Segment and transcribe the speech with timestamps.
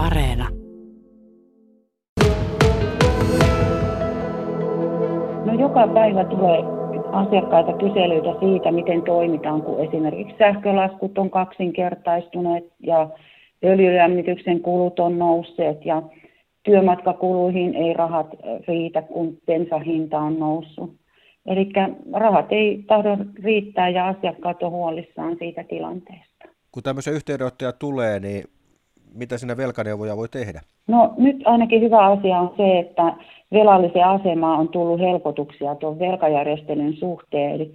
[0.00, 0.48] Areena.
[5.44, 6.58] No joka päivä tulee
[7.12, 13.08] asiakkaita kyselyitä siitä, miten toimitaan, kun esimerkiksi sähkölaskut on kaksinkertaistuneet ja
[13.64, 16.02] öljylämmityksen kulut on nousseet ja
[16.62, 18.26] työmatkakuluihin ei rahat
[18.68, 20.94] riitä, kun bensahinta on noussut.
[21.46, 21.72] Eli
[22.12, 26.44] rahat ei tahdo riittää ja asiakkaat on huolissaan siitä tilanteesta.
[26.72, 28.44] Kun tämmöisiä yhteydenottoja tulee, niin
[29.14, 30.60] mitä sinä velkaneuvoja voi tehdä?
[30.88, 33.12] No nyt ainakin hyvä asia on se, että
[33.52, 37.50] velallisen asemaa on tullut helpotuksia tuon velkajärjestelyn suhteen.
[37.50, 37.72] Eli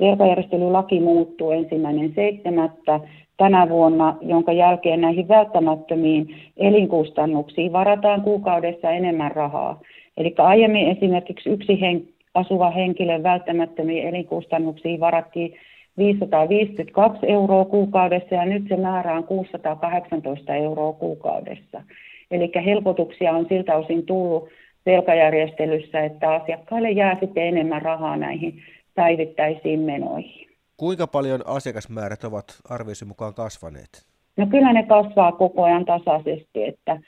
[0.00, 3.00] velkajärjestelylaki muuttuu ensimmäinen seitsemättä
[3.36, 9.80] tänä vuonna, jonka jälkeen näihin välttämättömiin elinkustannuksiin varataan kuukaudessa enemmän rahaa.
[10.16, 15.54] Eli aiemmin esimerkiksi yksi hen- asuva henkilön välttämättömiin elinkustannuksiin varattiin
[15.98, 21.82] 552 euroa kuukaudessa ja nyt se määrä on 618 euroa kuukaudessa.
[22.30, 24.48] Eli helpotuksia on siltä osin tullut
[24.86, 28.62] velkajärjestelyssä, että asiakkaille jää sitten enemmän rahaa näihin
[28.94, 30.48] päivittäisiin menoihin.
[30.76, 34.06] Kuinka paljon asiakasmäärät ovat arvioisi mukaan kasvaneet?
[34.36, 37.00] No kyllä ne kasvaa koko ajan tasaisesti, että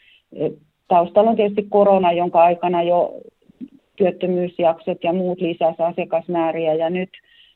[0.89, 3.15] taustalla on tietysti korona, jonka aikana jo
[3.97, 7.11] työttömyysjaksot ja muut lisäsi asiakasmääriä ja nyt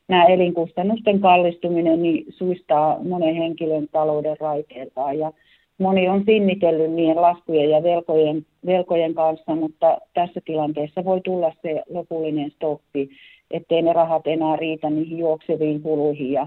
[0.08, 5.32] nämä elinkustannusten kallistuminen niin suistaa monen henkilön talouden raiteiltaan ja
[5.78, 11.82] moni on sinnitellyt niiden laskujen ja velkojen, velkojen kanssa, mutta tässä tilanteessa voi tulla se
[11.90, 13.10] lopullinen stoppi,
[13.50, 16.46] ettei ne rahat enää riitä niihin juokseviin kuluihin ja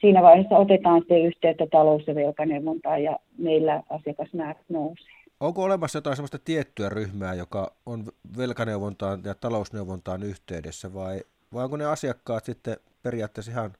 [0.00, 5.18] siinä vaiheessa otetaan sitten yhteyttä talous- ja velkaneuvontaan ja meillä asiakasmäärät nousee.
[5.40, 8.04] Onko olemassa jotain sellaista tiettyä ryhmää, joka on
[8.38, 11.20] velkaneuvontaan ja talousneuvontaan yhteydessä vai,
[11.54, 13.72] vai onko ne asiakkaat sitten periaatteessa ihan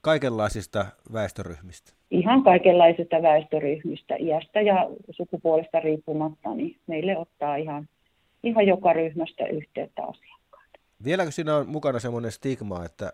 [0.00, 1.92] kaikenlaisista väestöryhmistä?
[2.10, 7.88] Ihan kaikenlaisista väestöryhmistä, iästä ja sukupuolesta riippumatta, niin meille ottaa ihan,
[8.42, 10.70] ihan joka ryhmästä yhteyttä asiakkaat.
[11.04, 13.12] Vieläkö siinä on mukana semmoinen stigma, että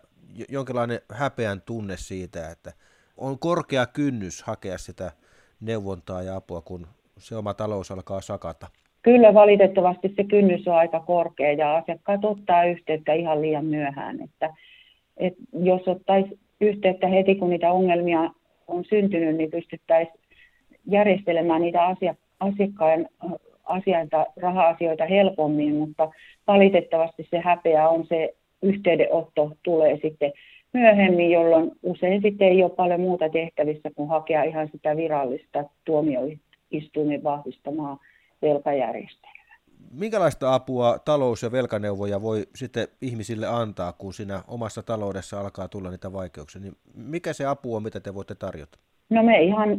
[0.49, 2.71] jonkinlainen häpeän tunne siitä, että
[3.17, 5.11] on korkea kynnys hakea sitä
[5.61, 6.87] neuvontaa ja apua, kun
[7.17, 8.67] se oma talous alkaa sakata?
[9.01, 14.21] Kyllä valitettavasti se kynnys on aika korkea ja asiakkaat ottaa yhteyttä ihan liian myöhään.
[14.21, 14.53] Että,
[15.17, 18.29] että jos ottaisi yhteyttä heti, kun niitä ongelmia
[18.67, 20.19] on syntynyt, niin pystyttäisiin
[20.85, 21.79] järjestelemään niitä
[22.39, 23.07] asiakkaan
[23.63, 26.11] asioita, raha-asioita helpommin, mutta
[26.47, 30.33] valitettavasti se häpeä on se yhteydenotto tulee sitten
[30.73, 37.23] myöhemmin, jolloin usein sitten ei ole paljon muuta tehtävissä kuin hakea ihan sitä virallista tuomioistuimen
[37.23, 37.99] vahvistamaa
[38.41, 39.34] velkajärjestelyä.
[39.91, 45.91] Minkälaista apua talous- ja velkaneuvoja voi sitten ihmisille antaa, kun siinä omassa taloudessa alkaa tulla
[45.91, 46.61] niitä vaikeuksia?
[46.61, 48.79] Niin mikä se apu on, mitä te voitte tarjota?
[49.09, 49.69] No me ihan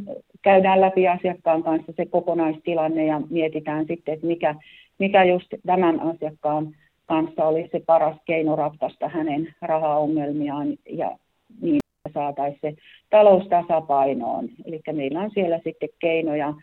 [0.43, 4.55] käydään läpi asiakkaan kanssa se kokonaistilanne ja mietitään sitten, että mikä,
[4.99, 11.19] mikä just tämän asiakkaan kanssa olisi se paras keino ratkaista hänen rahaongelmiaan ja
[11.61, 11.81] niin
[12.15, 12.75] saataisiin se
[13.11, 14.49] talous tasapainoon.
[14.65, 16.55] Eli meillä on siellä sitten keinoja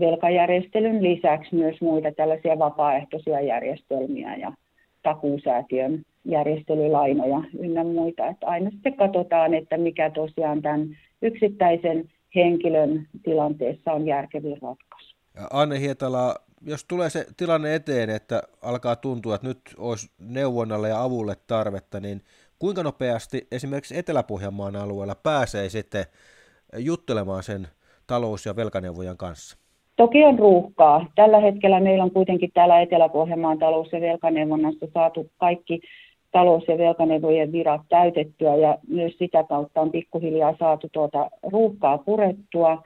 [0.00, 4.52] velkajärjestelyn lisäksi myös muita tällaisia vapaaehtoisia järjestelmiä ja
[5.02, 8.26] takuusäätiön järjestelylainoja ynnä muita.
[8.26, 15.16] Että aina sitten katsotaan, että mikä tosiaan tämän yksittäisen henkilön tilanteessa on järkevin ratkaisu.
[15.50, 21.02] Anne Hietala, jos tulee se tilanne eteen, että alkaa tuntua, että nyt olisi neuvonnalle ja
[21.02, 22.20] avulle tarvetta, niin
[22.58, 26.04] kuinka nopeasti esimerkiksi Etelä-Pohjanmaan alueella pääsee sitten
[26.76, 27.68] juttelemaan sen
[28.06, 29.65] talous- ja velkaneuvojan kanssa?
[29.96, 31.06] Toki on ruuhkaa.
[31.14, 35.80] Tällä hetkellä meillä on kuitenkin täällä Etelä-Pohjanmaan talous- ja velkaneuvonnassa saatu kaikki
[36.32, 42.82] talous- ja velkaneuvojen virat täytettyä ja myös sitä kautta on pikkuhiljaa saatu tuota ruuhkaa purettua.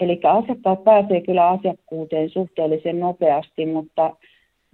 [0.00, 4.16] Eli asiakkaat pääsee kyllä asiakkuuteen suhteellisen nopeasti, mutta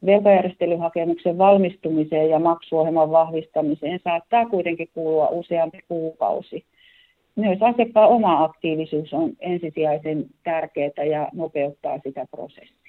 [0.06, 6.64] velkajärjestelyhakemuksen valmistumiseen ja maksuohjelman vahvistamiseen saattaa kuitenkin kuulua useampi kuukausi
[7.36, 12.84] myös asiakkaan oma aktiivisuus on ensisijaisen tärkeää ja nopeuttaa sitä prosessia.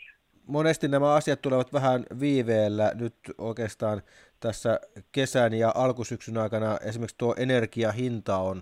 [0.47, 2.91] Monesti nämä asiat tulevat vähän viiveellä.
[2.95, 4.01] Nyt oikeastaan
[4.39, 4.79] tässä
[5.11, 8.61] kesän ja alkusyksyn aikana esimerkiksi tuo energiahinta on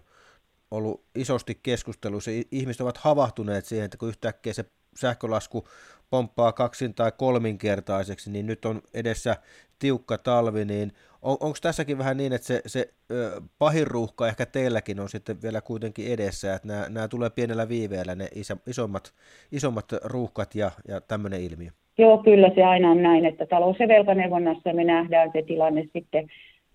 [0.71, 2.31] ollut isosti keskustelussa.
[2.51, 4.65] Ihmiset ovat havahtuneet siihen, että kun yhtäkkiä se
[4.95, 5.67] sähkölasku
[6.09, 9.35] pomppaa kaksin tai kolminkertaiseksi, niin nyt on edessä
[9.79, 10.91] tiukka talvi, niin
[11.21, 15.41] on, onko tässäkin vähän niin, että se, se ö, pahin ruuhka ehkä teilläkin on sitten
[15.41, 19.13] vielä kuitenkin edessä, että nämä, nämä tulee pienellä viiveellä ne iso, isommat,
[19.51, 21.69] isommat ruuhkat ja, ja tämmöinen ilmiö?
[21.97, 26.27] Joo, kyllä se aina on näin, että talous- ja velkaneuvonnassa me nähdään se tilanne sitten,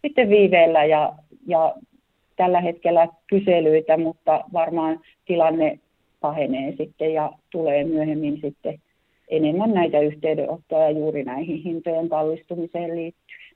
[0.03, 1.13] sitten viiveellä ja,
[1.47, 1.75] ja
[2.37, 5.79] tällä hetkellä kyselyitä, mutta varmaan tilanne
[6.21, 8.81] pahenee sitten ja tulee myöhemmin sitten
[9.29, 13.48] enemmän näitä yhteydenottoja juuri näihin hintojen kallistumiseen liittyen.